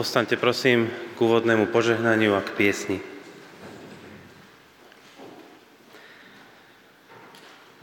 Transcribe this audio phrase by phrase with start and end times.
[0.00, 3.04] Povstaňte prosím k úvodnému požehnaniu a k piesni.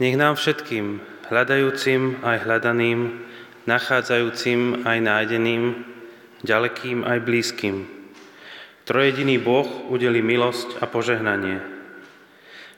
[0.01, 0.97] Nech nám všetkým,
[1.29, 3.21] hľadajúcim aj hľadaným,
[3.69, 5.85] nachádzajúcim aj nájdeným,
[6.41, 7.85] ďalekým aj blízkym,
[8.89, 11.61] trojediný Boh udeli milosť a požehnanie.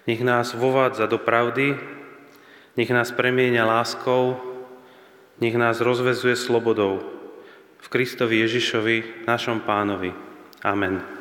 [0.03, 1.79] Nech nás vovádza do pravdy,
[2.75, 4.35] nech nás premieňa láskou,
[5.39, 7.18] nech nás rozvezuje slobodou,
[7.79, 10.11] v Kristovi Ježišovi, našom pánovi.
[10.63, 11.18] Amen.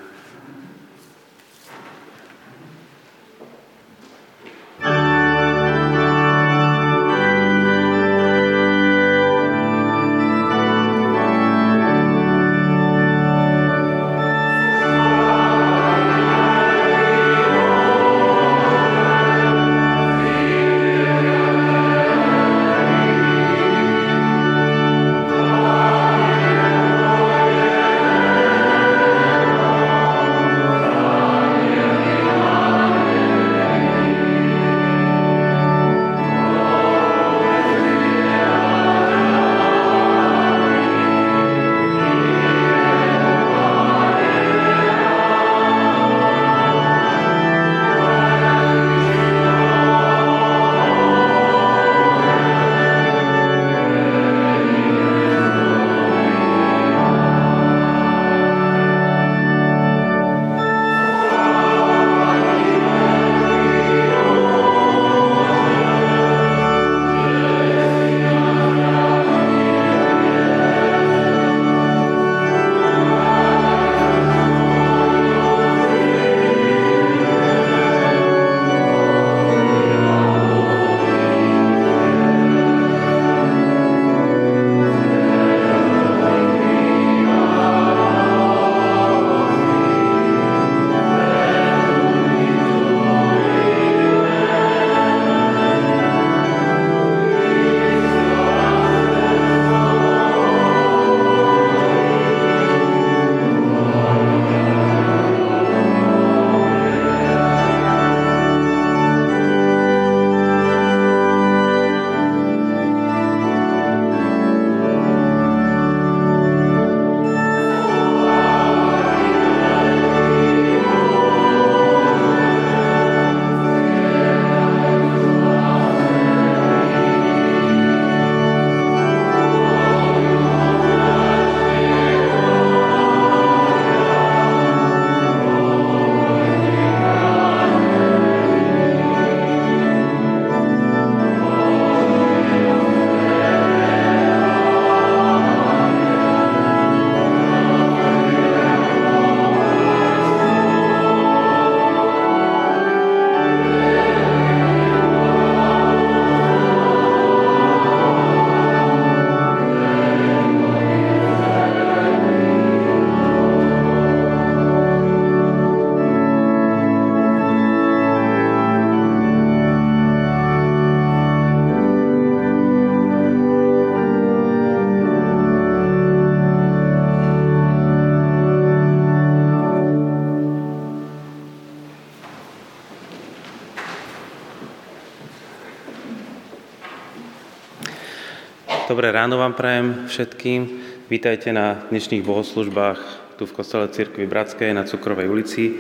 [189.09, 190.61] Dobré ráno vám prajem všetkým.
[191.09, 193.01] Vítajte na dnešných bohoslužbách
[193.41, 195.73] tu v kostole Cirkvi Bratskej na Cukrovej ulici.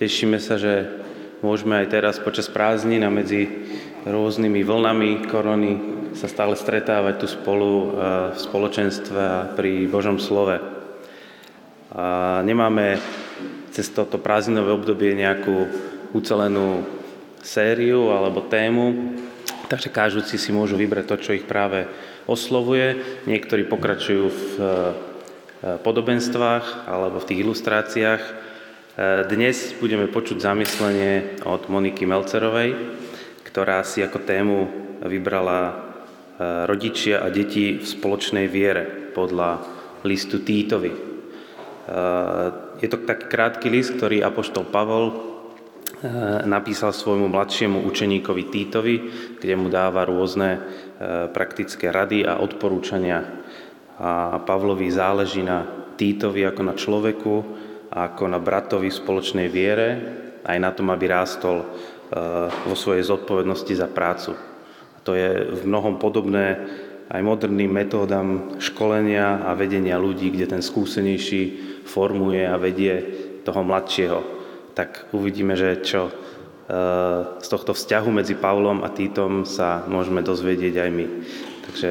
[0.00, 0.88] Tešíme sa, že
[1.44, 3.44] môžeme aj teraz počas prázdnin a medzi
[4.08, 5.72] rôznymi vlnami korony
[6.16, 7.88] sa stále stretávať tu spolu e,
[8.32, 10.56] v spoločenstve a pri Božom slove.
[11.92, 12.96] A nemáme
[13.76, 15.68] cez toto prázdninové obdobie nejakú
[16.16, 16.88] ucelenú
[17.44, 19.12] sériu alebo tému,
[19.68, 21.84] takže každúci si môžu vybrať to, čo ich práve
[22.26, 23.00] oslovuje.
[23.26, 24.66] Niektorí pokračujú v e,
[25.82, 28.22] podobenstvách alebo v tých ilustráciách.
[28.22, 28.32] E,
[29.26, 32.76] dnes budeme počuť zamyslenie od Moniky Melcerovej,
[33.46, 34.58] ktorá si ako tému
[35.02, 35.72] vybrala e,
[36.68, 39.62] rodičia a deti v spoločnej viere podľa
[40.02, 41.14] listu Týtovi.
[42.78, 45.31] Je to taký krátky list, ktorý Apoštol Pavol
[46.46, 48.96] napísal svojmu mladšiemu učeníkovi Týtovi,
[49.38, 50.60] kde mu dáva rôzne eh,
[51.30, 53.22] praktické rady a odporúčania.
[54.02, 55.62] A Pavlovi záleží na
[55.94, 57.34] Týtovi ako na človeku,
[57.92, 59.88] ako na bratovi v spoločnej viere,
[60.42, 61.66] aj na tom, aby rástol eh,
[62.50, 64.34] vo svojej zodpovednosti za prácu.
[65.06, 66.62] To je v mnohom podobné
[67.12, 71.42] aj moderným metódam školenia a vedenia ľudí, kde ten skúsenejší
[71.84, 72.94] formuje a vedie
[73.44, 74.41] toho mladšieho.
[74.72, 76.12] Tak uvidíme, že čo e,
[77.40, 81.06] z tohto vzťahu medzi Pavlom a Týtom sa môžeme dozvedieť aj my.
[81.68, 81.88] Takže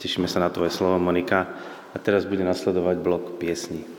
[0.00, 1.48] tešíme sa na tvoje slovo, Monika.
[1.92, 3.91] A teraz bude nasledovať blok piesní.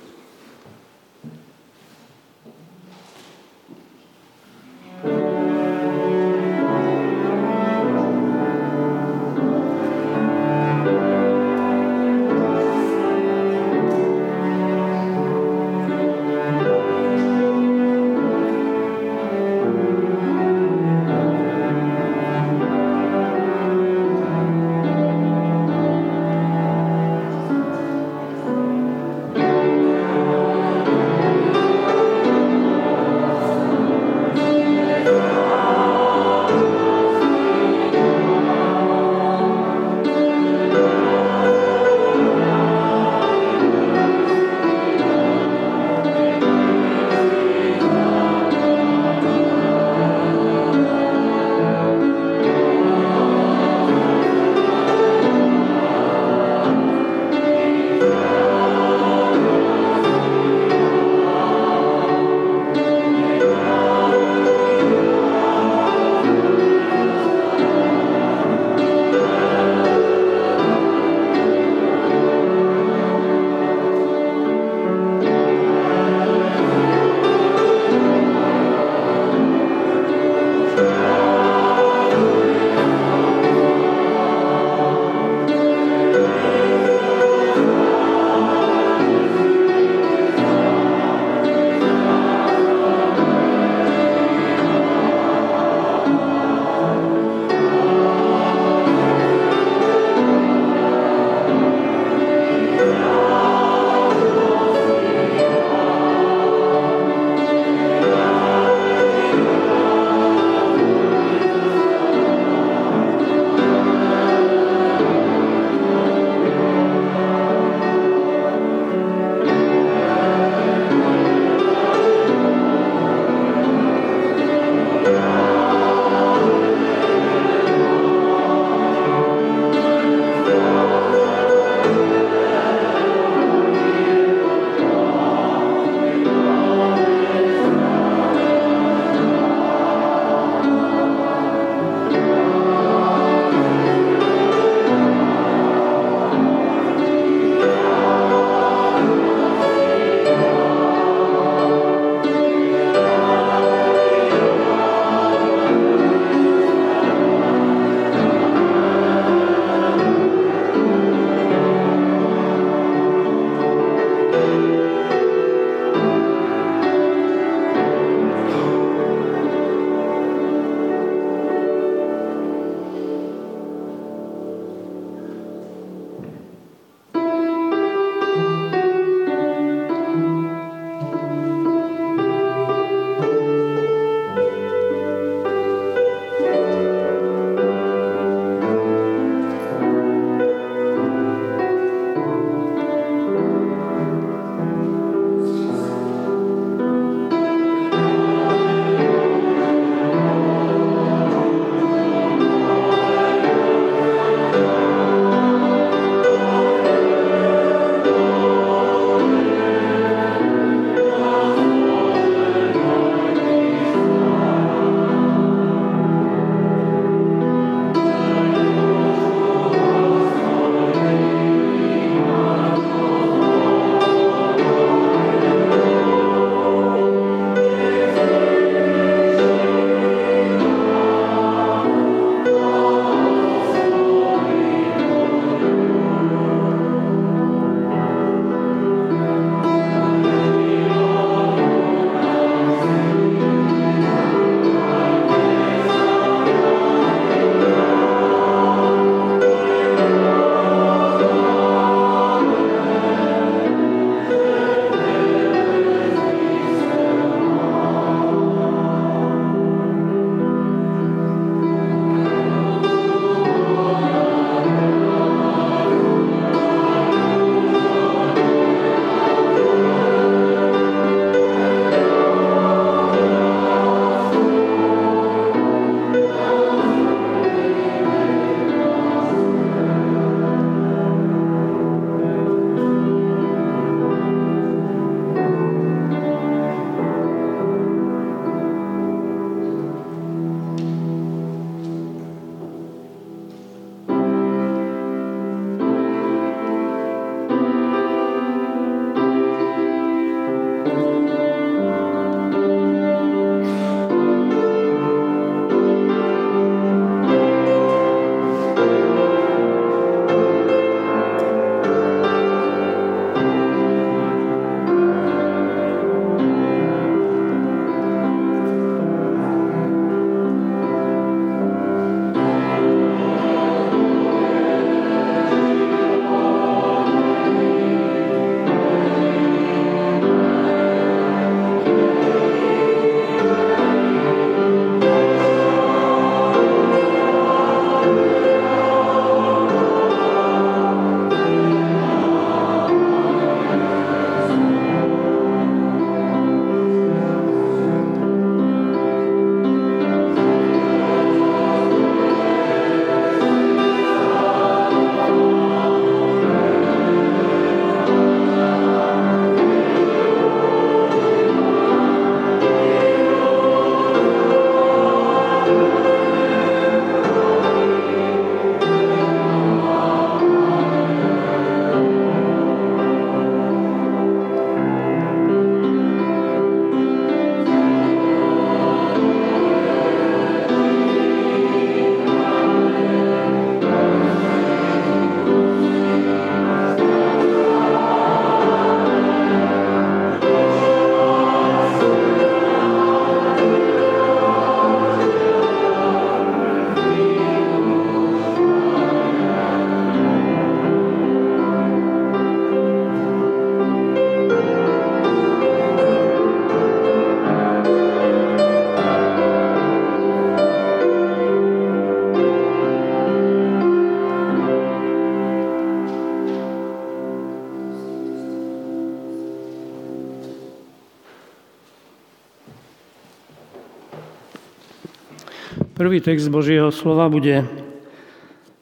[426.04, 427.64] Prvý text Božieho slova bude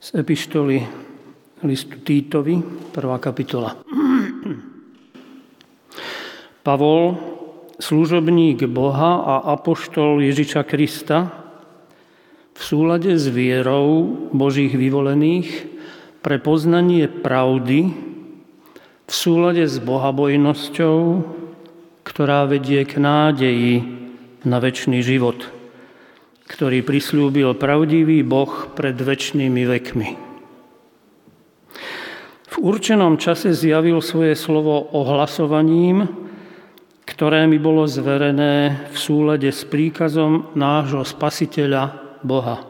[0.01, 0.82] z epištoly
[1.62, 3.78] listu Týtovi, prvá kapitola.
[6.66, 7.22] Pavol,
[7.78, 11.30] služobník Boha a apoštol Ježiša Krista,
[12.58, 15.70] v súlade s vierou Božích vyvolených
[16.25, 17.94] pre poznanie pravdy,
[19.06, 20.98] v súlade s bohabojnosťou,
[22.01, 23.86] ktorá vedie k nádeji
[24.42, 25.61] na väčší život,
[26.51, 30.10] ktorý prislúbil pravdivý Boh pred väčšnými vekmi.
[32.51, 36.12] V určenom čase zjavil svoje slovo ohlasovaním,
[37.08, 42.67] ktoré mi bolo zverené v súlade s príkazom nášho spasiteľa Boha.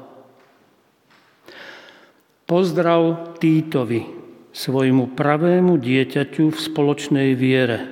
[2.46, 4.06] Pozdrav Týtovi,
[4.54, 7.90] svojmu pravému dieťaťu v spoločnej viere.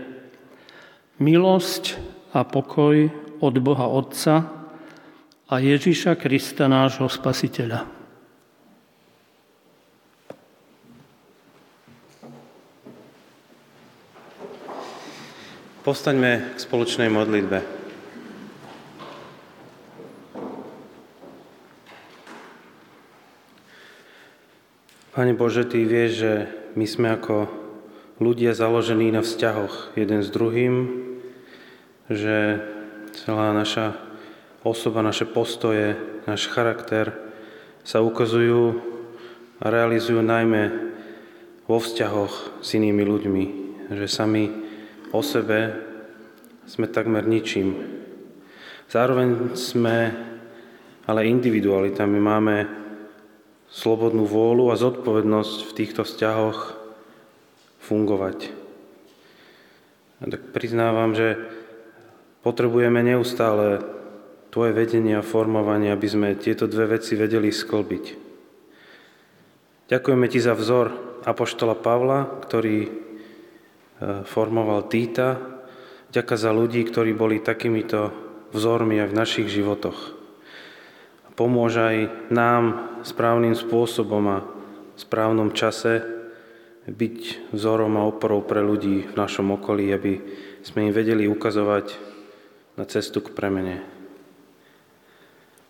[1.17, 1.98] Milosť
[2.38, 3.10] a pokoj
[3.41, 4.59] od Boha Otca
[5.50, 7.89] a Ježiša Krista, nášho Spasiteľa.
[15.81, 17.66] Postaňme k spoločnej modlitbe.
[25.18, 26.33] Pane Bože, Ty vieš, že
[26.77, 27.50] my sme ako
[28.22, 30.94] ľudia založení na vzťahoch jeden s druhým,
[32.05, 32.62] že
[33.18, 34.08] celá naša
[34.63, 35.95] osoba, naše postoje,
[36.27, 37.15] náš charakter
[37.83, 38.79] sa ukazujú
[39.59, 40.91] a realizujú najmä
[41.69, 43.43] vo vzťahoch s inými ľuďmi,
[43.93, 44.50] že sami
[45.13, 45.77] o sebe
[46.65, 47.77] sme takmer ničím.
[48.89, 50.13] Zároveň sme
[51.09, 52.57] ale individualitami, máme
[53.69, 56.77] slobodnú vôľu a zodpovednosť v týchto vzťahoch
[57.85, 58.53] fungovať.
[60.19, 61.37] A tak priznávam, že
[62.45, 63.81] potrebujeme neustále
[64.50, 68.05] Tvoje vedenie a formovanie, aby sme tieto dve veci vedeli sklbiť.
[69.94, 70.88] Ďakujeme Ti za vzor
[71.22, 72.90] Apoštola Pavla, ktorý
[74.25, 75.38] formoval Týta.
[76.09, 78.09] Ďaká za ľudí, ktorí boli takýmito
[78.50, 80.18] vzormi aj v našich životoch.
[81.38, 81.98] Pomôž aj
[82.33, 84.38] nám správnym spôsobom a
[84.98, 86.01] správnom čase
[86.90, 90.18] byť vzorom a oporou pre ľudí v našom okolí, aby
[90.66, 91.94] sme im vedeli ukazovať
[92.81, 93.99] na cestu k premene.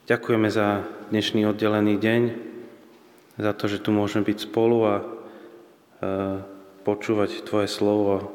[0.10, 2.22] Ďakujeme za dnešný oddelený deň,
[3.38, 4.96] za to, že tu môžeme byť spolu a
[6.82, 8.34] počúvať Tvoje slovo.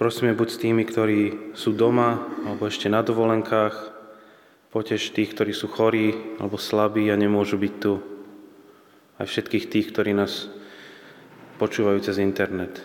[0.00, 3.92] Prosíme, buď s tými, ktorí sú doma alebo ešte na dovolenkách,
[4.72, 8.00] potež tých, ktorí sú chorí alebo slabí a nemôžu byť tu.
[9.20, 10.48] Aj všetkých tých, ktorí nás
[11.60, 12.80] počúvajú cez internet.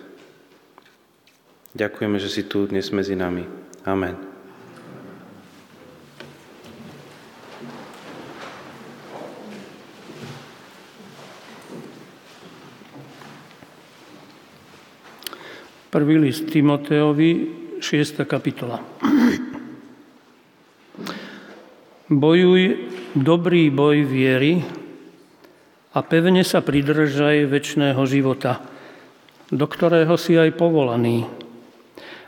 [1.80, 3.48] Ďakujeme, že si tu dnes medzi nami.
[3.88, 4.37] Amen.
[15.88, 17.32] Prvý list Timoteovi,
[17.80, 18.28] 6.
[18.28, 18.84] kapitola.
[22.12, 22.62] Bojuj
[23.16, 24.68] dobrý boj viery
[25.96, 28.60] a pevne sa pridržaj väčšného života,
[29.48, 31.24] do ktorého si aj povolaný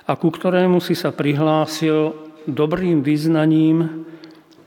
[0.08, 2.16] a ku ktorému si sa prihlásil
[2.48, 4.08] dobrým vyznaním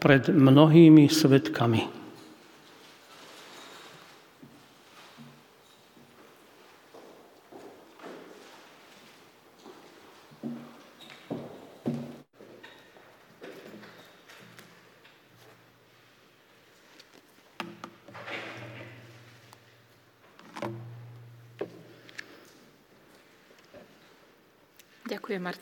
[0.04, 2.01] pred mnohými svetkami.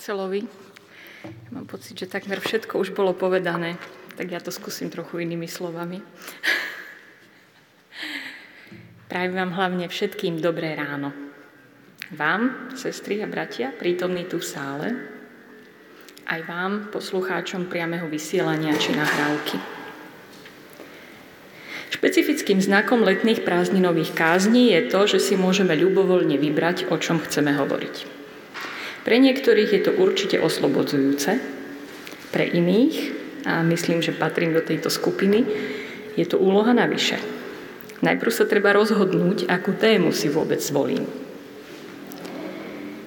[0.01, 0.49] Marcelovi.
[1.53, 3.77] Mám pocit, že takmer všetko už bolo povedané,
[4.17, 6.01] tak ja to skúsim trochu inými slovami.
[9.13, 11.13] Prajem vám hlavne všetkým dobré ráno.
[12.17, 14.89] Vám, sestry a bratia, prítomní tu v sále,
[16.33, 19.61] aj vám, poslucháčom priameho vysielania či nahrávky.
[21.93, 27.53] Špecifickým znakom letných prázdninových kázní je to, že si môžeme ľubovoľne vybrať, o čom chceme
[27.53, 28.20] hovoriť.
[29.01, 31.41] Pre niektorých je to určite oslobodzujúce,
[32.31, 32.97] pre iných,
[33.49, 35.49] a myslím, že patrím do tejto skupiny,
[36.15, 37.17] je to úloha navyše.
[38.01, 41.05] Najprv sa treba rozhodnúť, akú tému si vôbec zvolím.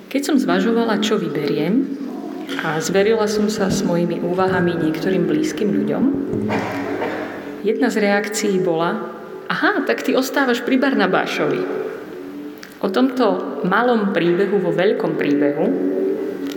[0.10, 2.06] Keď som zvažovala, čo vyberiem,
[2.62, 6.04] a zverila som sa s mojimi úvahami niektorým blízkym ľuďom,
[7.66, 9.10] jedna z reakcií bola,
[9.50, 11.83] aha, tak ty ostávaš pri Barnabášovi.
[12.84, 15.66] O tomto malom príbehu vo veľkom príbehu,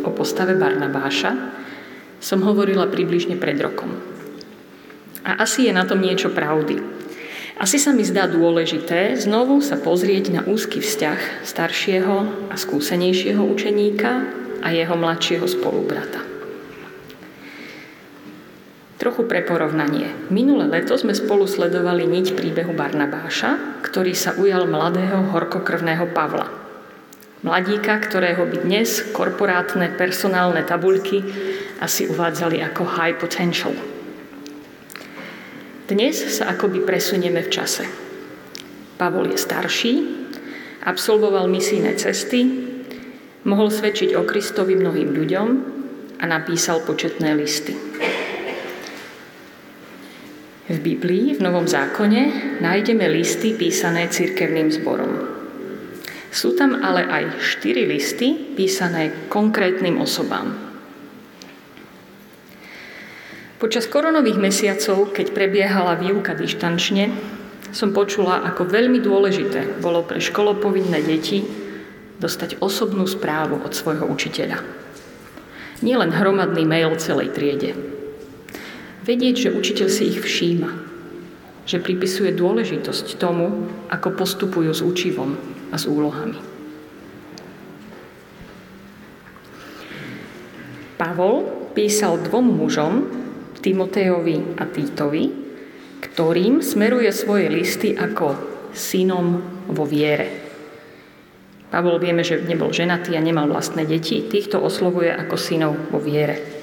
[0.02, 1.30] o postave Barnabáša,
[2.18, 3.94] som hovorila približne pred rokom.
[5.22, 6.82] A asi je na tom niečo pravdy.
[7.62, 14.12] Asi sa mi zdá dôležité znovu sa pozrieť na úzky vzťah staršieho a skúsenejšieho učeníka
[14.60, 16.25] a jeho mladšieho spolubrata.
[18.96, 20.09] Trochu pre porovnanie.
[20.32, 26.48] Minulé leto sme spolu sledovali niť príbehu Barnabáša, ktorý sa ujal mladého horkokrvného Pavla.
[27.44, 31.20] Mladíka, ktorého by dnes korporátne personálne tabuľky
[31.85, 33.76] asi uvádzali ako high potential–
[35.87, 37.87] dnes sa akoby presunieme v čase.
[38.98, 39.94] Pavol je starší,
[40.82, 42.42] absolvoval misijné cesty,
[43.46, 45.48] mohol svedčiť o Kristovi mnohým ľuďom
[46.18, 47.78] a napísal početné listy.
[50.66, 55.14] V Biblii, v Novom zákone, nájdeme listy písané cirkevným zborom.
[56.35, 60.59] Sú tam ale aj štyri listy písané konkrétnym osobám.
[63.62, 67.14] Počas koronových mesiacov, keď prebiehala výuka dištančne,
[67.70, 71.46] som počula, ako veľmi dôležité bolo pre školopovinné deti
[72.18, 74.59] dostať osobnú správu od svojho učiteľa.
[75.87, 77.95] Nielen hromadný mail celej triede.
[79.06, 80.70] Vedieť, že učiteľ si ich všíma,
[81.62, 85.38] že pripisuje dôležitosť tomu, ako postupujú s učivom
[85.70, 86.42] a s úlohami.
[90.98, 92.94] Pavol písal dvom mužom,
[93.62, 95.30] Timotejovi a Týtovi,
[96.02, 98.34] ktorým smeruje svoje listy ako
[98.74, 99.38] synom
[99.70, 100.42] vo viere.
[101.70, 106.55] Pavol vieme, že nebol ženatý a nemal vlastné deti, týchto oslovuje ako synov vo viere.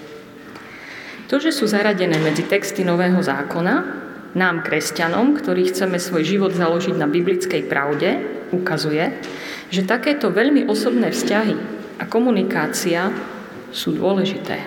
[1.33, 4.05] To, že sú zaradené medzi texty Nového zákona,
[4.37, 8.21] nám, kresťanom, ktorí chceme svoj život založiť na biblickej pravde,
[8.53, 9.17] ukazuje,
[9.73, 11.57] že takéto veľmi osobné vzťahy
[11.97, 13.09] a komunikácia
[13.73, 14.61] sú dôležité.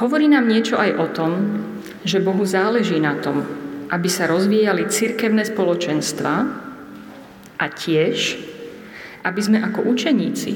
[0.00, 1.32] Hovorí nám niečo aj o tom,
[2.08, 3.44] že Bohu záleží na tom,
[3.92, 6.34] aby sa rozvíjali cirkevné spoločenstva
[7.60, 8.40] a tiež,
[9.28, 10.52] aby sme ako učeníci,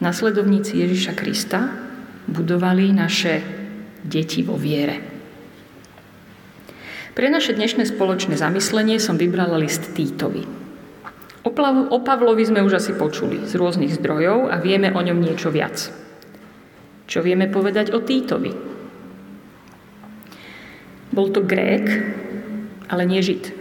[0.00, 1.68] nasledovníci Ježiša Krista,
[2.32, 3.60] budovali naše
[4.02, 4.98] deti vo viere.
[7.12, 10.48] Pre naše dnešné spoločné zamyslenie som vybrala list Týtovi.
[11.42, 15.92] O Pavlovi sme už asi počuli z rôznych zdrojov a vieme o ňom niečo viac.
[17.04, 18.52] Čo vieme povedať o Týtovi?
[21.12, 21.84] Bol to Grék,
[22.88, 23.52] ale nie Žid.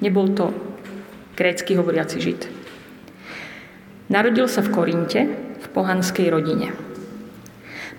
[0.00, 0.56] Nebol to
[1.36, 2.40] grécky hovoriaci Žid.
[4.08, 5.20] Narodil sa v Korinte,
[5.60, 6.72] v pohanskej rodine.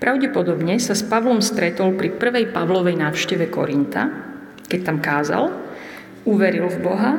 [0.03, 4.11] Pravdepodobne sa s Pavlom stretol pri prvej Pavlovej návšteve Korinta,
[4.67, 5.47] keď tam kázal,
[6.27, 7.11] uveril v Boha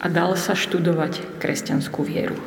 [0.00, 2.40] a dal sa študovať kresťanskú vieru.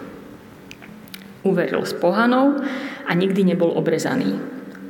[1.45, 2.65] Uveril s pohanou
[3.05, 4.41] a nikdy nebol obrezaný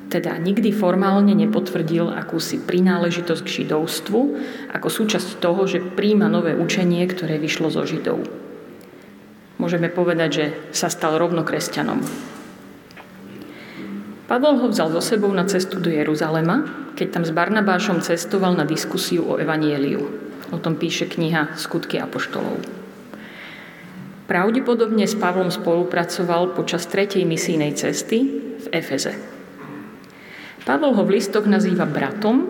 [0.10, 4.22] teda nikdy formálne nepotvrdil akúsi prináležitosť k židovstvu
[4.74, 8.26] ako súčasť toho, že príjma nové učenie, ktoré vyšlo zo židov.
[9.62, 12.02] Môžeme povedať, že sa stal rovno kresťanom.
[14.30, 16.62] Pavol ho vzal so sebou na cestu do Jeruzalema,
[16.94, 20.06] keď tam s Barnabášom cestoval na diskusiu o evanieliu.
[20.54, 22.62] O tom píše kniha Skutky apoštolov.
[24.30, 28.30] Pravdepodobne s Pavlom spolupracoval počas tretej misijnej cesty
[28.62, 29.18] v Efeze.
[30.62, 32.46] Pavol ho v listoch nazýva bratom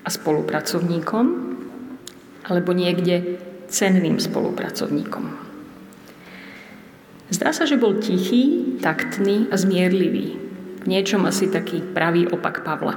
[0.00, 1.26] a spolupracovníkom,
[2.48, 3.36] alebo niekde
[3.68, 5.28] cenným spolupracovníkom.
[7.28, 10.45] Zdá sa, že bol tichý, taktný a zmierlivý.
[10.86, 12.94] Niečom asi taký pravý opak Pavla.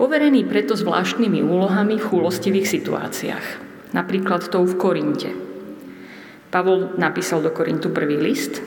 [0.00, 3.46] Poverený preto zvláštnymi úlohami v chúlostivých situáciách.
[3.92, 5.30] Napríklad tou v Korinte.
[6.48, 8.64] Pavol napísal do Korintu prvý list,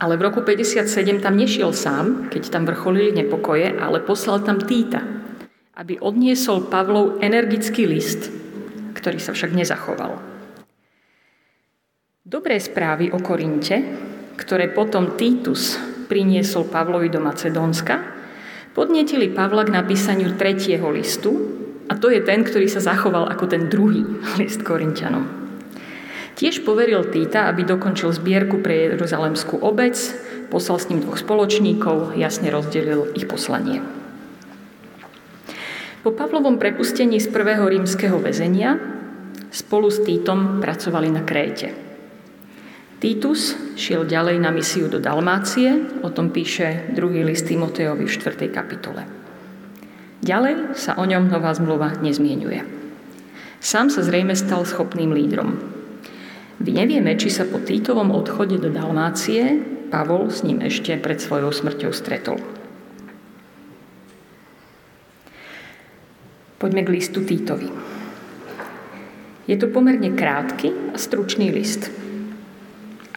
[0.00, 0.88] ale v roku 57
[1.20, 5.04] tam nešiel sám, keď tam vrcholili nepokoje, ale poslal tam Týta,
[5.76, 8.32] aby odniesol Pavlov energický list,
[8.96, 10.16] ktorý sa však nezachoval.
[12.24, 13.76] Dobré správy o Korinte,
[14.40, 18.00] ktoré potom Týtus priniesol Pavlovi do Macedónska,
[18.72, 21.36] podnietili Pavla k napísaniu tretieho listu,
[21.88, 24.04] a to je ten, ktorý sa zachoval ako ten druhý
[24.40, 25.28] list Korintianom.
[26.38, 29.98] Tiež poveril Týta, aby dokončil zbierku pre Jeruzalemskú obec,
[30.54, 33.82] poslal s ním dvoch spoločníkov, jasne rozdelil ich poslanie.
[36.06, 38.78] Po Pavlovom prepustení z prvého rímskeho väzenia
[39.50, 41.87] spolu s Týtom pracovali na Kréte.
[42.98, 48.50] Titus šiel ďalej na misiu do Dalmácie, o tom píše druhý list Timoteovi v 4.
[48.50, 49.06] kapitole.
[50.18, 52.66] Ďalej sa o ňom nová zmluva nezmienuje.
[53.62, 55.62] Sám sa zrejme stal schopným lídrom.
[56.58, 59.62] Nevieme, či sa po Týtovom odchode do Dalmácie
[59.94, 62.42] Pavol s ním ešte pred svojou smrťou stretol.
[66.58, 67.70] Poďme k listu Týtovi.
[69.46, 72.07] Je to pomerne krátky a stručný list.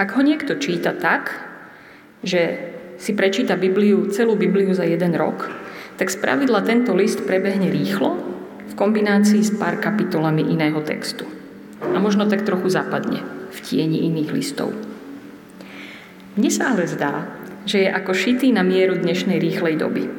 [0.02, 1.30] Ak ho niekto číta tak,
[2.26, 5.46] že si prečíta Bibliu, celú Bibliu za jeden rok,
[6.02, 8.18] tak spravidla tento list prebehne rýchlo
[8.66, 11.30] v kombinácii s pár kapitolami iného textu.
[11.86, 13.22] A možno tak trochu zapadne
[13.54, 14.74] v tieni iných listov.
[16.34, 17.38] Mne sa ale zdá,
[17.70, 20.10] že je ako šitý na mieru dnešnej rýchlej doby.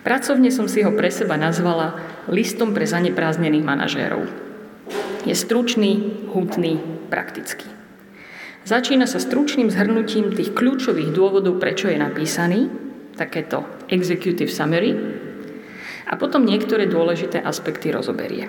[0.00, 2.00] Pracovne som si ho pre seba nazvala
[2.32, 4.24] listom pre zanepráznených manažérov.
[5.28, 6.80] Je stručný, hutný,
[7.12, 7.73] praktický.
[8.64, 12.72] Začína sa stručným zhrnutím tých kľúčových dôvodov, prečo je napísaný,
[13.12, 13.60] takéto
[13.92, 14.96] executive summary,
[16.08, 18.48] a potom niektoré dôležité aspekty rozoberie.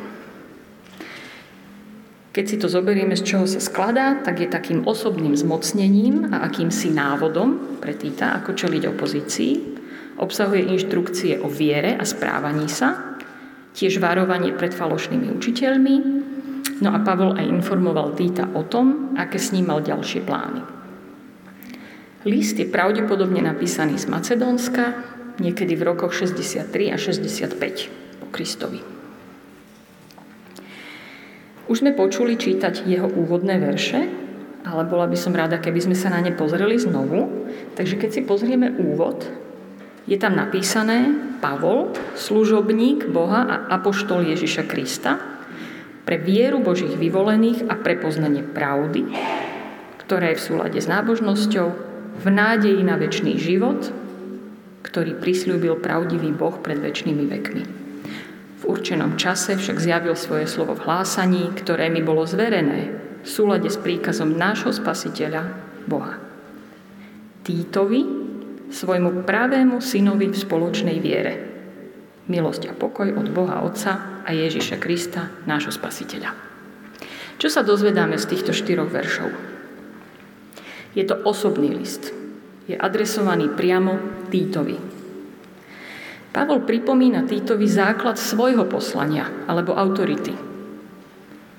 [2.36, 6.92] Keď si to zoberieme, z čoho sa skladá, tak je takým osobným zmocnením a akýmsi
[6.92, 9.54] návodom pre Týta, ako čeliť opozícii.
[10.20, 13.20] Obsahuje inštrukcie o viere a správaní sa,
[13.72, 15.96] tiež varovanie pred falošnými učiteľmi,
[16.82, 20.62] no a Pavol aj informoval Týta o tom, aké s ním mal ďalšie plány.
[22.26, 24.98] List je pravdepodobne napísaný z Macedónska,
[25.38, 28.82] niekedy v rokoch 63 a 65 po Kristovi.
[31.66, 34.06] Už sme počuli čítať jeho úvodné verše,
[34.66, 37.46] ale bola by som rada, keby sme sa na ne pozreli znovu.
[37.78, 39.26] Takže keď si pozrieme úvod,
[40.06, 41.10] je tam napísané
[41.42, 45.35] Pavol, služobník Boha a apoštol Ježiša Krista,
[46.06, 49.10] pre vieru Božích vyvolených a pre poznanie pravdy,
[50.06, 51.68] ktoré je v súlade s nábožnosťou,
[52.16, 53.90] v nádeji na väčší život,
[54.86, 57.86] ktorý prislúbil pravdivý Boh pred väčšnými vekmi
[58.66, 62.92] určenom čase však zjavil svoje slovo v hlásaní, ktoré mi bolo zverené
[63.22, 65.46] v súlade s príkazom nášho spasiteľa
[65.86, 66.18] Boha.
[67.46, 68.02] Týtovi,
[68.74, 71.55] svojmu pravému synovi v spoločnej viere.
[72.26, 76.34] Milosť a pokoj od Boha Otca a Ježiša Krista, nášho spasiteľa.
[77.38, 79.30] Čo sa dozvedáme z týchto štyroch veršov?
[80.98, 82.10] Je to osobný list.
[82.66, 84.96] Je adresovaný priamo Týtovi,
[86.36, 90.36] Pavol pripomína Týtovi základ svojho poslania alebo autority.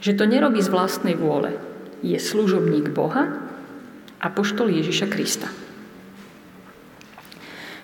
[0.05, 1.57] Že to nerobí z vlastnej vôle.
[2.05, 3.41] Je služobník Boha
[4.21, 5.49] a poštol Ježiša Krista.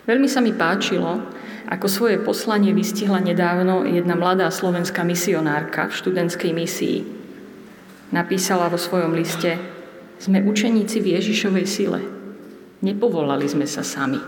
[0.05, 1.25] Veľmi sa mi páčilo,
[1.73, 6.99] ako svoje poslanie vystihla nedávno jedna mladá slovenská misionárka v študentskej misii.
[8.13, 9.57] Napísala vo svojom liste,
[10.21, 12.01] sme učeníci v Ježišovej sile.
[12.85, 14.21] Nepovolali sme sa sami.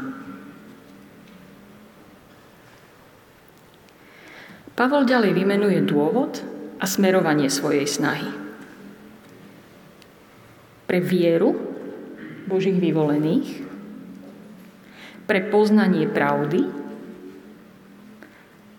[4.73, 6.41] Pavol ďalej vymenuje dôvod
[6.81, 8.27] a smerovanie svojej snahy.
[10.89, 11.53] Pre vieru
[12.49, 13.69] Božích vyvolených,
[15.29, 16.84] pre poznanie pravdy,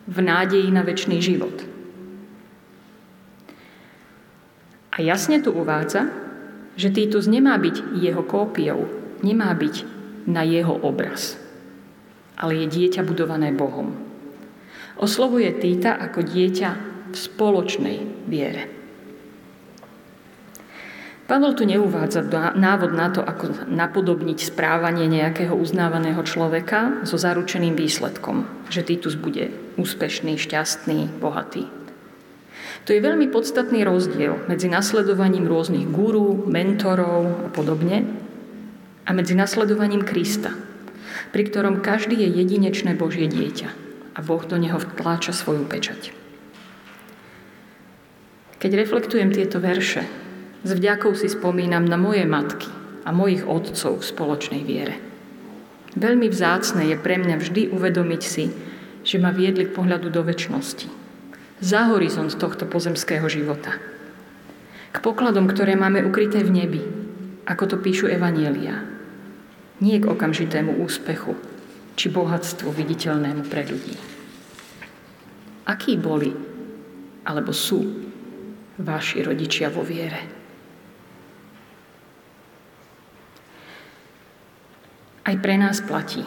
[0.05, 1.65] v nádeji na väčší život.
[4.95, 6.07] A jasne tu uvádza,
[6.79, 8.87] že Týtus nemá byť jeho kópiou,
[9.19, 9.75] nemá byť
[10.29, 11.35] na jeho obraz,
[12.39, 13.91] ale je dieťa budované Bohom.
[14.95, 16.69] Oslovuje Týta ako dieťa
[17.11, 17.97] v spoločnej
[18.31, 18.84] viere.
[21.25, 22.21] Pavel tu neuvádza
[22.53, 29.49] návod na to, ako napodobniť správanie nejakého uznávaného človeka so zaručeným výsledkom, že Titus bude
[29.81, 31.65] úspešný, šťastný, bohatý.
[32.85, 38.05] To je veľmi podstatný rozdiel medzi nasledovaním rôznych gurú, mentorov a podobne
[39.01, 40.53] a medzi nasledovaním Krista,
[41.33, 43.69] pri ktorom každý je jedinečné Božie dieťa
[44.13, 46.13] a Boh do neho vtláča svoju pečať.
[48.61, 50.05] Keď reflektujem tieto verše,
[50.65, 52.65] s vďakou si spomínam na moje matky
[53.06, 54.97] a mojich otcov v spoločnej viere.
[55.93, 58.49] Veľmi vzácne je pre mňa vždy uvedomiť si,
[59.06, 60.89] že ma viedli k pohľadu do väčšnosti.
[61.62, 63.78] Za horizont tohto pozemského života.
[64.89, 66.82] K pokladom, ktoré máme ukryté v nebi,
[67.45, 68.89] ako to píšu Evanielia.
[69.86, 71.38] Nie k okamžitému úspechu,
[71.93, 73.95] či bohatstvu viditeľnému pre ľudí.
[75.69, 76.34] Akí boli
[77.21, 77.86] alebo sú
[78.82, 80.34] vaši rodičia vo viere?
[85.25, 86.21] Aj pre nás platí,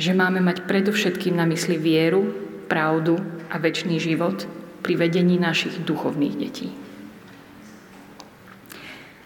[0.00, 2.32] že máme mať predovšetkým na mysli vieru,
[2.64, 3.20] pravdu
[3.52, 4.48] a väčší život
[4.80, 6.72] pri vedení našich duchovných detí.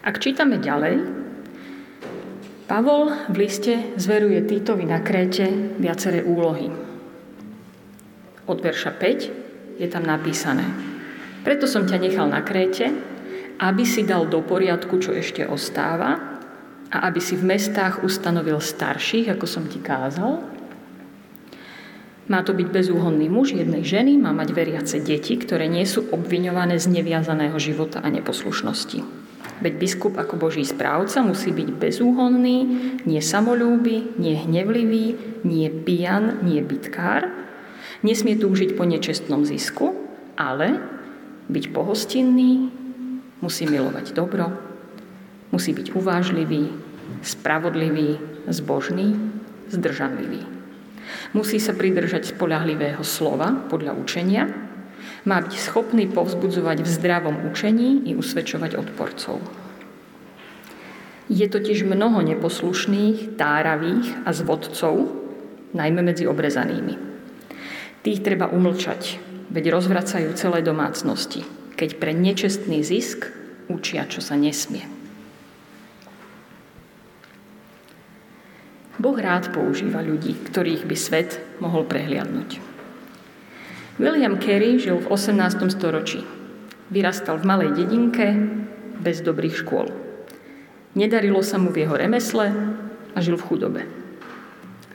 [0.03, 0.99] Ak čítame ďalej,
[2.67, 5.47] Pavol v liste zveruje Týtovi na Kréte
[5.79, 6.67] viaceré úlohy.
[8.43, 10.67] Od verša 5 je tam napísané
[11.47, 12.91] Preto som ťa nechal na Kréte,
[13.63, 16.32] aby si dal do poriadku, čo ešte ostáva
[16.93, 20.45] a aby si v mestách ustanovil starších, ako som ti kázal.
[22.29, 26.77] Má to byť bezúhonný muž jednej ženy, má mať veriace deti, ktoré nie sú obviňované
[26.79, 29.03] z neviazaného života a neposlušnosti.
[29.59, 32.57] Veď biskup ako Boží správca musí byť bezúhonný,
[33.03, 37.27] nie samolúby, nie hnevlivý, nie pijan, nie bitkár.
[38.05, 39.91] Nesmie túžiť po nečestnom zisku,
[40.39, 40.79] ale
[41.51, 42.71] byť pohostinný,
[43.43, 44.51] musí milovať dobro,
[45.51, 46.82] musí byť uvážlivý,
[47.21, 49.15] spravodlivý, zbožný,
[49.71, 50.43] zdržanlivý.
[51.33, 54.43] Musí sa pridržať spolahlivého slova podľa učenia,
[55.23, 59.39] má byť schopný povzbudzovať v zdravom učení i usvedčovať odporcov.
[61.31, 65.23] Je totiž mnoho neposlušných, táravých a zvodcov,
[65.71, 66.95] najmä medzi obrezanými.
[68.03, 71.47] Tých treba umlčať, veď rozvracajú celé domácnosti,
[71.79, 73.31] keď pre nečestný zisk
[73.71, 75.02] učia, čo sa nesmie.
[79.03, 82.63] Boh rád používa ľudí, ktorých by svet mohol prehliadnúť.
[83.99, 85.59] William Carey žil v 18.
[85.75, 86.23] storočí.
[86.87, 88.31] Vyrastal v malej dedinke
[89.03, 89.91] bez dobrých škôl.
[90.95, 92.47] Nedarilo sa mu v jeho remesle
[93.11, 93.81] a žil v chudobe.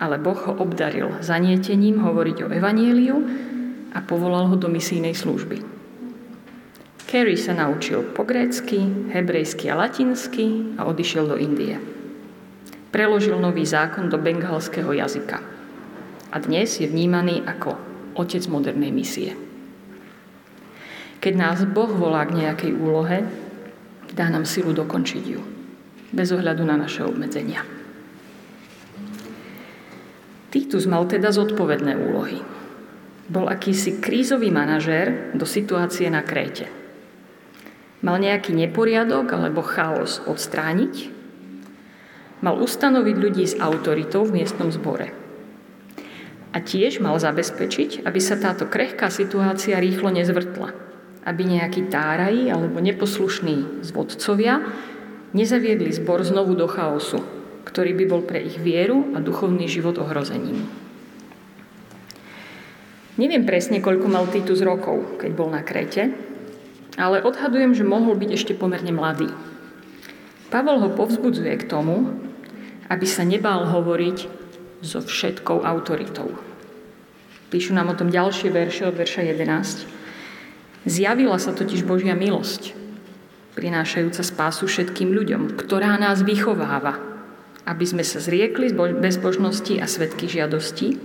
[0.00, 3.16] Ale Boh ho obdaril zanietením hovoriť o evanieliu
[3.92, 5.60] a povolal ho do misijnej služby.
[7.04, 8.80] Carey sa naučil po grécky,
[9.12, 11.97] hebrejsky a latinsky a odišiel do Indie
[12.88, 15.44] preložil nový zákon do bengalského jazyka.
[16.28, 17.76] A dnes je vnímaný ako
[18.16, 19.32] otec modernej misie.
[21.18, 23.26] Keď nás Boh volá k nejakej úlohe,
[24.14, 25.40] dá nám silu dokončiť ju,
[26.14, 27.66] bez ohľadu na naše obmedzenia.
[30.48, 32.40] Titus mal teda zodpovedné úlohy.
[33.28, 36.72] Bol akýsi krízový manažér do situácie na Kréte.
[38.00, 41.17] Mal nejaký neporiadok alebo chaos odstrániť
[42.38, 45.10] Mal ustanoviť ľudí s autoritou v miestnom zbore.
[46.54, 50.70] A tiež mal zabezpečiť, aby sa táto krehká situácia rýchlo nezvrtla.
[51.26, 54.64] Aby nejakí táraji alebo neposlušní zvodcovia
[55.36, 57.20] nezaviedli zbor znovu do chaosu,
[57.68, 60.64] ktorý by bol pre ich vieru a duchovný život ohrozením.
[63.18, 66.14] Neviem presne, koľko mal Titus rokov, keď bol na Krete,
[66.94, 69.26] ale odhadujem, že mohol byť ešte pomerne mladý.
[70.48, 72.14] Pavol ho povzbudzuje k tomu,
[72.88, 74.18] aby sa nebál hovoriť
[74.80, 76.32] so všetkou autoritou.
[77.48, 80.88] Píšu nám o tom ďalšie verše od verša 11.
[80.88, 82.76] Zjavila sa totiž Božia milosť,
[83.56, 87.00] prinášajúca spásu všetkým ľuďom, ktorá nás vychováva,
[87.68, 90.96] aby sme sa zriekli z bezbožnosti a svetkých žiadostí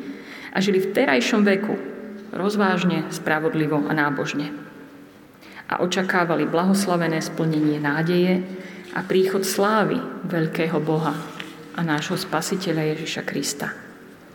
[0.56, 1.76] a žili v terajšom veku
[2.34, 4.52] rozvážne, spravodlivo a nábožne.
[5.70, 8.44] A očakávali blahoslavené splnenie nádeje
[8.94, 11.33] a príchod slávy veľkého Boha
[11.74, 13.74] a nášho Spasiteľa Ježiša Krista.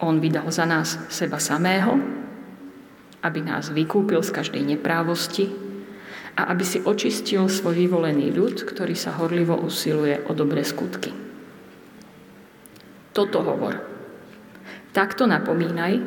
[0.03, 1.99] On vydal za nás seba samého,
[3.23, 5.51] aby nás vykúpil z každej neprávosti
[6.39, 11.11] a aby si očistil svoj vyvolený ľud, ktorý sa horlivo usiluje o dobré skutky.
[13.11, 13.83] Toto hovor.
[14.95, 15.99] Takto napomínaj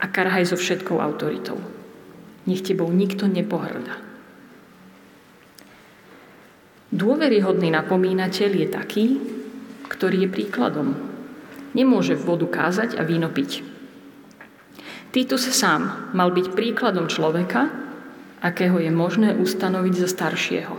[0.00, 1.56] a karhaj so všetkou autoritou.
[2.44, 3.96] Nech tebou nikto nepohrda.
[6.90, 9.06] Dôveryhodný napomínateľ je taký,
[10.00, 10.96] ktorý je príkladom.
[11.76, 13.60] Nemôže vodu kázať a víno piť.
[15.12, 17.68] Titus sám mal byť príkladom človeka,
[18.40, 20.74] akého je možné ustanoviť za staršieho.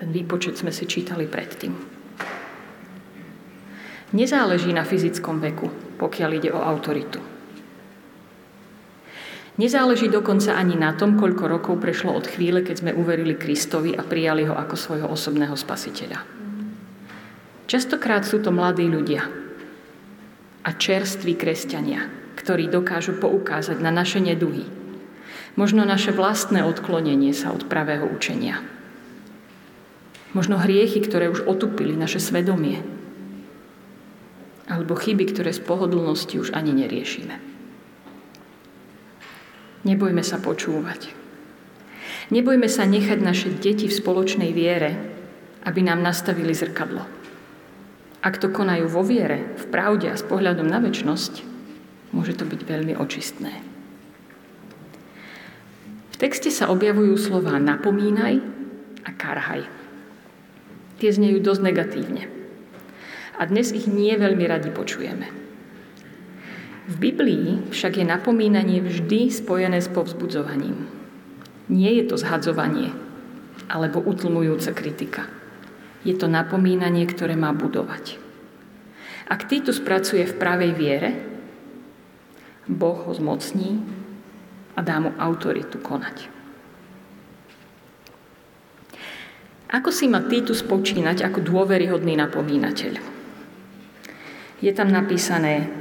[0.00, 1.76] Ten výpočet sme si čítali predtým.
[4.16, 5.68] Nezáleží na fyzickom veku,
[6.00, 7.20] pokiaľ ide o autoritu.
[9.60, 14.00] Nezáleží dokonca ani na tom, koľko rokov prešlo od chvíle, keď sme uverili Kristovi a
[14.00, 16.41] prijali ho ako svojho osobného spasiteľa.
[17.72, 19.24] Častokrát sú to mladí ľudia
[20.60, 22.04] a čerství kresťania,
[22.36, 24.68] ktorí dokážu poukázať na naše neduhy,
[25.56, 28.60] možno naše vlastné odklonenie sa od pravého učenia,
[30.36, 32.84] možno hriechy, ktoré už otupili naše svedomie,
[34.68, 37.40] alebo chyby, ktoré z pohodlnosti už ani neriešime.
[39.88, 41.08] Nebojme sa počúvať.
[42.28, 44.92] Nebojme sa nechať naše deti v spoločnej viere,
[45.64, 47.21] aby nám nastavili zrkadlo.
[48.22, 51.42] Ak to konajú vo viere, v pravde a s pohľadom na väčnosť,
[52.14, 53.50] môže to byť veľmi očistné.
[56.14, 58.38] V texte sa objavujú slova napomínaj
[59.02, 59.66] a karhaj.
[61.02, 62.30] Tie znejú dosť negatívne.
[63.42, 65.26] A dnes ich nie veľmi radi počujeme.
[66.86, 70.86] V Biblii však je napomínanie vždy spojené s povzbudzovaním.
[71.66, 72.94] Nie je to zhadzovanie
[73.66, 75.26] alebo utlmujúca kritika.
[76.02, 78.18] Je to napomínanie, ktoré má budovať.
[79.30, 81.10] Ak Titus pracuje v pravej viere,
[82.66, 83.78] Boh ho zmocní
[84.74, 86.30] a dá mu autoritu konať.
[89.72, 92.92] Ako si má Titus počínať ako dôveryhodný napomínateľ?
[94.60, 95.72] Je tam napísané,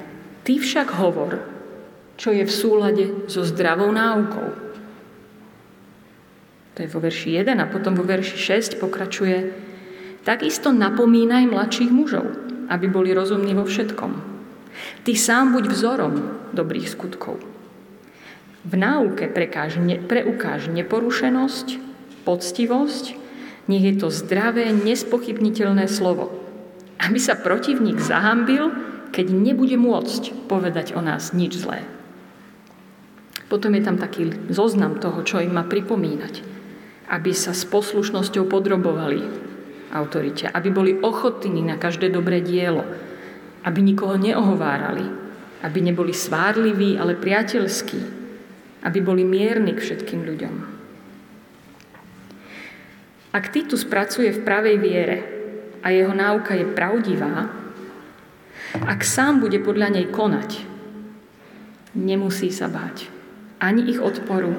[0.48, 1.44] ty však hovor,
[2.16, 4.48] čo je v súlade so zdravou náukou.
[6.72, 8.38] To je vo verši 1 a potom vo verši
[8.78, 9.38] 6 pokračuje,
[10.24, 12.26] takisto napomínaj mladších mužov,
[12.70, 14.12] aby boli rozumní vo všetkom.
[15.04, 16.16] Ty sám buď vzorom
[16.56, 17.42] dobrých skutkov.
[18.62, 21.68] V náuke prekáž, ne, preukáž neporušenosť,
[22.24, 23.06] poctivosť,
[23.66, 26.30] nech je to zdravé, nespochybniteľné slovo.
[27.02, 28.70] Aby sa protivník zahambil,
[29.10, 31.82] keď nebude môcť povedať o nás nič zlé.
[33.50, 36.40] Potom je tam taký zoznam toho, čo im má pripomínať.
[37.12, 39.51] Aby sa s poslušnosťou podrobovali
[39.92, 42.82] autorite, aby boli ochotní na každé dobré dielo,
[43.62, 45.06] aby nikoho neohovárali,
[45.62, 48.00] aby neboli svárliví, ale priateľskí,
[48.82, 50.56] aby boli mierni k všetkým ľuďom.
[53.32, 55.18] Ak Titus pracuje v pravej viere
[55.86, 57.48] a jeho náuka je pravdivá,
[58.82, 60.64] ak sám bude podľa nej konať,
[61.96, 63.22] nemusí sa báť
[63.62, 64.58] ani ich odporu,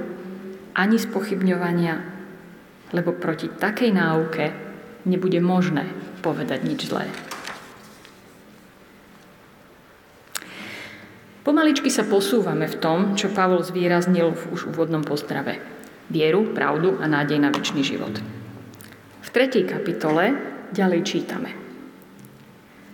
[0.79, 1.95] ani spochybňovania,
[2.95, 4.72] lebo proti takej náuke
[5.05, 5.89] nebude možné
[6.23, 7.11] povedať nič zlé.
[11.43, 15.59] Pomaličky sa posúvame v tom, čo Pavol zvýraznil v už úvodnom pozdrave.
[16.07, 18.15] Vieru, pravdu a nádej na väčší život.
[19.27, 20.39] V tretej kapitole
[20.71, 21.51] ďalej čítame.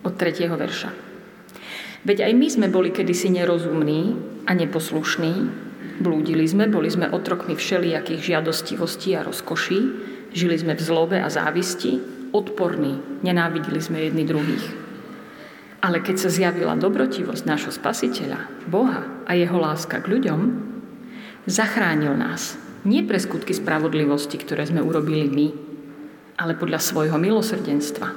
[0.01, 0.89] Od tretieho verša.
[2.09, 4.17] Veď aj my sme boli kedysi nerozumní
[4.49, 5.33] a neposlušní,
[5.99, 9.79] blúdili sme, boli sme otrokmi všelijakých žiadostivostí a rozkoší,
[10.33, 11.99] žili sme v zlobe a závisti,
[12.31, 14.65] odporní, nenávideli sme jedni druhých.
[15.79, 20.39] Ale keď sa zjavila dobrotivosť nášho spasiteľa, Boha a jeho láska k ľuďom,
[21.47, 22.59] zachránil nás.
[22.83, 25.47] Nie pre skutky spravodlivosti, ktoré sme urobili my,
[26.39, 28.07] ale podľa svojho milosrdenstva,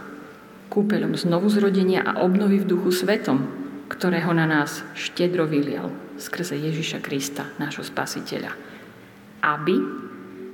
[0.71, 3.45] kúpeľom znovu zrodenia a obnovy v duchu svetom,
[3.91, 8.55] ktorého na nás štedro vylial skrze Ježiša Krista, nášho spasiteľa.
[9.43, 9.75] Aby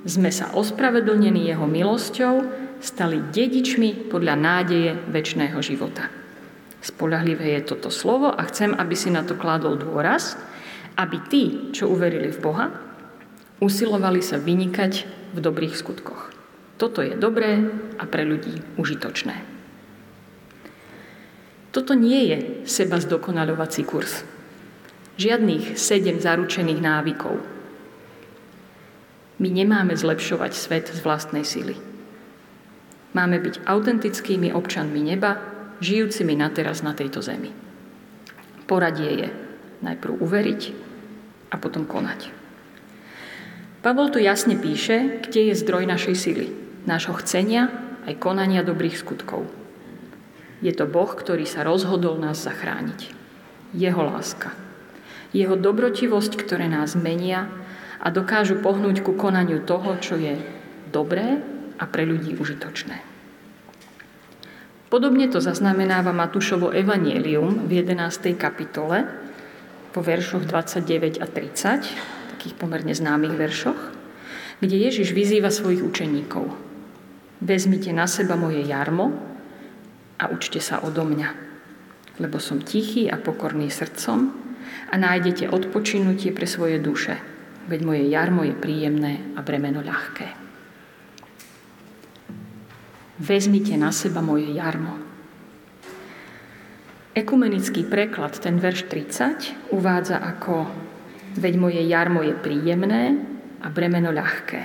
[0.06, 2.34] sme sa ospravedlnení jeho milosťou
[2.78, 6.06] stali dedičmi podľa nádeje väčšného života.
[6.78, 10.38] Spolahlivé je toto slovo a chcem, aby si na to kládol dôraz,
[10.94, 11.44] aby tí,
[11.74, 12.66] čo uverili v Boha,
[13.58, 14.92] usilovali sa vynikať
[15.34, 16.30] v dobrých skutkoch.
[16.78, 17.58] Toto je dobré
[17.98, 19.34] a pre ľudí užitočné.
[21.74, 22.38] Toto nie je
[22.70, 24.22] seba zdokonaľovací kurz.
[25.18, 27.57] Žiadnych sedem zaručených návykov.
[29.38, 31.78] My nemáme zlepšovať svet z vlastnej sily.
[33.14, 35.38] Máme byť autentickými občanmi neba,
[35.78, 37.54] žijúcimi na teraz na tejto zemi.
[38.66, 39.28] Poradie je
[39.80, 40.62] najprv uveriť
[41.50, 42.34] a potom konať.
[43.80, 46.46] Pavol tu jasne píše, kde je zdroj našej sily
[46.88, 47.68] nášho chcenia
[48.08, 49.44] aj konania dobrých skutkov.
[50.64, 53.12] Je to Boh, ktorý sa rozhodol nás zachrániť.
[53.76, 54.56] Jeho láska.
[55.36, 57.52] Jeho dobrotivosť, ktoré nás menia
[57.98, 60.38] a dokážu pohnúť ku konaniu toho, čo je
[60.90, 61.42] dobré
[61.78, 63.18] a pre ľudí užitočné.
[64.88, 68.32] Podobne to zaznamenáva Matúšovo evanielium v 11.
[68.40, 69.04] kapitole
[69.92, 73.80] po veršoch 29 a 30, takých pomerne známych veršoch,
[74.64, 76.48] kde Ježiš vyzýva svojich učeníkov.
[77.44, 79.12] Vezmite na seba moje jarmo
[80.16, 81.30] a učte sa odo mňa,
[82.18, 84.32] lebo som tichý a pokorný srdcom
[84.88, 87.20] a nájdete odpočinutie pre svoje duše,
[87.68, 90.28] veď moje jarmo je príjemné a bremeno ľahké.
[93.18, 94.96] Vezmite na seba moje jarmo.
[97.12, 100.70] Ekumenický preklad, ten verš 30, uvádza ako
[101.36, 103.20] veď moje jarmo je príjemné
[103.60, 104.62] a bremeno ľahké.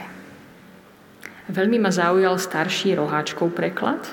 [1.49, 4.05] Veľmi ma zaujal starší roháčkov preklad,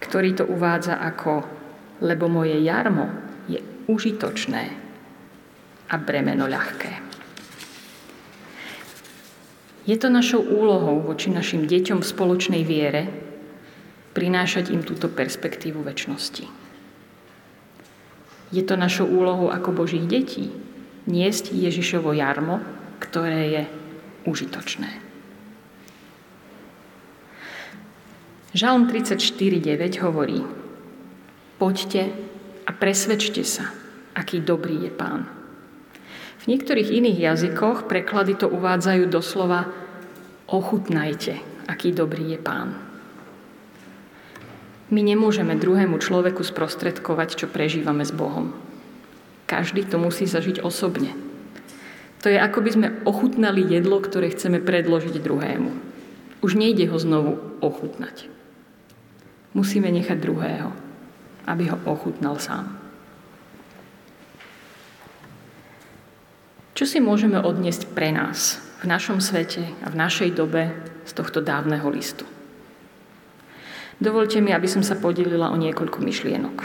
[0.00, 1.44] ktorý to uvádza ako
[2.02, 3.06] lebo moje jarmo
[3.46, 4.64] je užitočné
[5.88, 7.13] a bremeno ľahké.
[9.84, 13.12] Je to našou úlohou voči našim deťom v spoločnej viere
[14.16, 16.48] prinášať im túto perspektívu väčšnosti.
[18.54, 20.48] Je to našou úlohou ako Božích detí
[21.04, 22.64] niesť Ježišovo jarmo,
[22.96, 23.62] ktoré je
[24.24, 24.88] užitočné.
[28.54, 30.40] Žalm 34.9 hovorí
[31.58, 32.08] Poďte
[32.64, 33.68] a presvedčte sa,
[34.14, 35.43] aký dobrý je Pán.
[36.44, 39.64] V niektorých iných jazykoch preklady to uvádzajú doslova
[40.44, 42.76] ochutnajte, aký dobrý je Pán.
[44.92, 48.52] My nemôžeme druhému človeku sprostredkovať, čo prežívame s Bohom.
[49.48, 51.16] Každý to musí zažiť osobne.
[52.20, 55.72] To je ako by sme ochutnali jedlo, ktoré chceme predložiť druhému.
[56.44, 58.28] Už nejde ho znovu ochutnať.
[59.56, 60.76] Musíme nechať druhého,
[61.48, 62.83] aby ho ochutnal sám.
[66.74, 70.74] Čo si môžeme odniesť pre nás v našom svete a v našej dobe
[71.06, 72.26] z tohto dávneho listu?
[74.02, 76.56] Dovolte mi, aby som sa podelila o niekoľko myšlienok.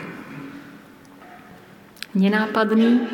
[2.18, 3.06] Nenápadný,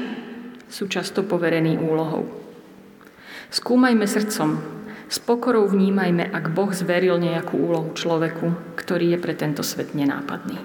[0.72, 2.32] sú často poverení úlohou.
[3.52, 4.56] Skúmajme srdcom,
[5.12, 10.64] s pokorou vnímajme, ak Boh zveril nejakú úlohu človeku, ktorý je pre tento svet nenápadný.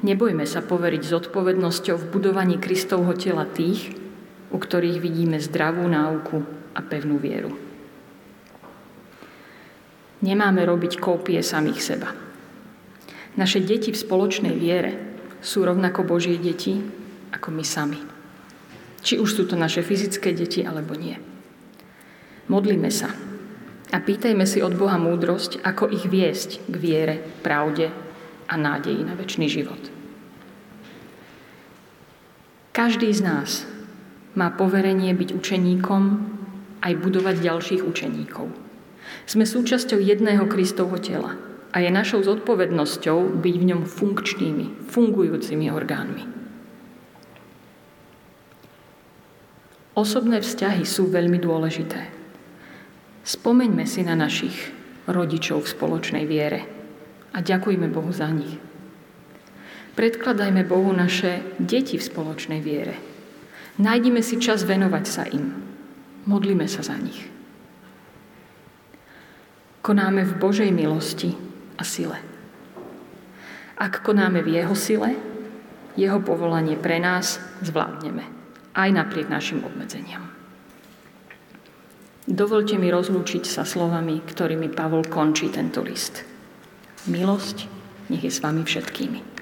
[0.00, 4.05] Nebojme sa poveriť zodpovednosťou v budovaní Kristovho tela tých,
[4.50, 6.42] u ktorých vidíme zdravú náuku
[6.76, 7.54] a pevnú vieru.
[10.22, 12.10] Nemáme robiť kópie samých seba.
[13.36, 14.92] Naše deti v spoločnej viere
[15.44, 16.80] sú rovnako Božie deti
[17.36, 18.00] ako my sami.
[19.04, 21.14] Či už sú to naše fyzické deti, alebo nie.
[22.48, 23.12] Modlíme sa
[23.92, 27.92] a pýtajme si od Boha múdrosť, ako ich viesť k viere, pravde
[28.50, 29.78] a nádeji na väčší život.
[32.74, 33.50] Každý z nás
[34.36, 36.02] má poverenie byť učeníkom
[36.84, 38.52] aj budovať ďalších učeníkov.
[39.24, 41.34] Sme súčasťou jedného Kristovho tela
[41.72, 46.24] a je našou zodpovednosťou byť v ňom funkčnými, fungujúcimi orgánmi.
[49.96, 52.12] Osobné vzťahy sú veľmi dôležité.
[53.24, 54.54] Spomeňme si na našich
[55.08, 56.68] rodičov v spoločnej viere
[57.32, 58.60] a ďakujme Bohu za nich.
[59.96, 63.15] Predkladajme Bohu naše deti v spoločnej viere.
[63.76, 65.52] Nájdime si čas venovať sa im.
[66.24, 67.28] Modlíme sa za nich.
[69.84, 71.36] Konáme v Božej milosti
[71.76, 72.18] a sile.
[73.76, 75.12] Ak konáme v Jeho sile,
[75.94, 78.24] Jeho povolanie pre nás zvládneme
[78.76, 80.24] aj napriek našim obmedzeniam.
[82.26, 86.26] Dovolte mi rozlúčiť sa slovami, ktorými Pavol končí tento list.
[87.06, 87.70] Milosť
[88.10, 89.35] nech je s vami všetkými.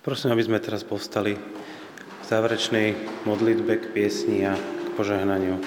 [0.00, 2.96] Prosím, aby sme teraz povstali v záverečnej
[3.28, 5.60] modlitbe k piesni a k požehnaniu.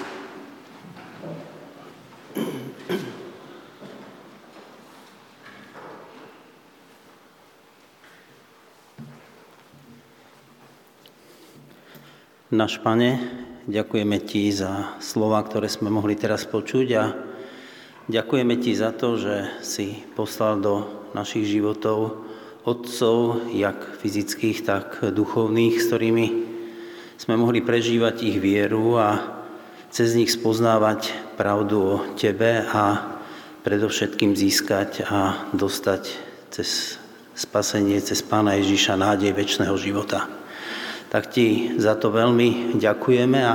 [12.50, 13.22] Náš Pane,
[13.70, 17.14] ďakujeme Ti za slova, ktoré sme mohli teraz počuť a
[18.10, 22.33] ďakujeme Ti za to, že si poslal do našich životov
[22.64, 26.26] otcov, jak fyzických, tak duchovných, s ktorými
[27.20, 29.20] sme mohli prežívať ich vieru a
[29.92, 33.14] cez nich spoznávať pravdu o Tebe a
[33.62, 36.02] predovšetkým získať a dostať
[36.50, 37.00] cez
[37.32, 40.26] spasenie, cez Pána Ježiša nádej väčšného života.
[41.08, 43.54] Tak ti za to veľmi ďakujeme a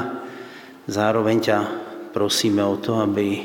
[0.87, 1.57] zároveň ťa
[2.15, 3.43] prosíme o to, aby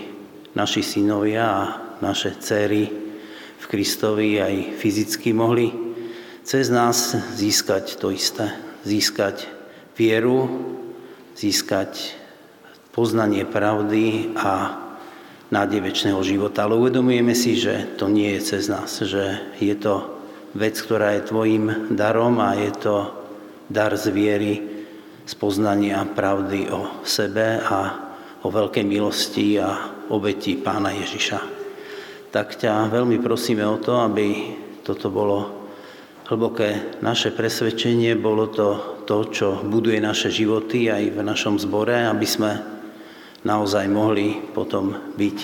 [0.54, 1.62] naši synovia a
[1.98, 3.03] naše céry
[3.64, 5.72] v Kristovi aj fyzicky mohli
[6.44, 8.52] cez nás získať to isté.
[8.84, 9.48] Získať
[9.96, 10.44] vieru,
[11.32, 12.12] získať
[12.92, 14.76] poznanie pravdy a
[15.48, 16.68] nádej väčšného života.
[16.68, 20.20] Ale uvedomujeme si, že to nie je cez nás, že je to
[20.52, 22.96] vec, ktorá je tvojim darom a je to
[23.72, 24.54] dar z viery,
[25.24, 27.80] z poznania pravdy o sebe a
[28.44, 31.63] o veľkej milosti a obeti Pána Ježiša.
[32.34, 35.70] Tak ťa veľmi prosíme o to, aby toto bolo
[36.26, 42.26] hlboké naše presvedčenie, bolo to to, čo buduje naše životy aj v našom zbore, aby
[42.26, 42.58] sme
[43.46, 45.38] naozaj mohli potom byť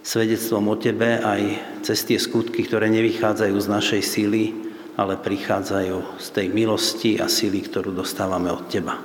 [0.00, 1.42] svedectvom o Tebe aj
[1.84, 4.56] cez tie skutky, ktoré nevychádzajú z našej síly,
[4.96, 8.96] ale prichádzajú z tej milosti a sily, ktorú dostávame od Teba.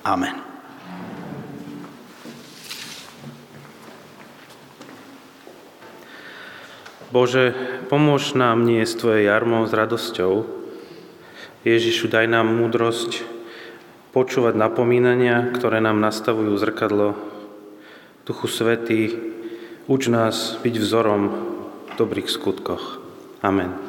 [0.00, 0.47] Amen.
[7.08, 7.56] Bože,
[7.88, 10.44] pomôž nám nie s Tvojej jarmou s radosťou.
[11.64, 13.24] Ježišu, daj nám múdrosť
[14.12, 17.16] počúvať napomínania, ktoré nám nastavujú zrkadlo.
[18.28, 19.16] Duchu Svetý,
[19.88, 21.22] uč nás byť vzorom
[21.88, 23.00] v dobrých skutkoch.
[23.40, 23.87] Amen.